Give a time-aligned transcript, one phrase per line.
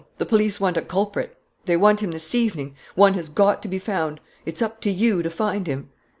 [0.17, 1.37] The police want a culprit...
[1.65, 2.73] they want him this evening....
[2.95, 4.19] One has got to be found....
[4.47, 5.89] It's up to you to find him."